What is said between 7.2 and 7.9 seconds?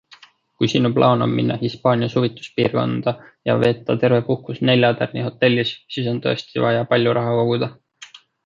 raha koguda.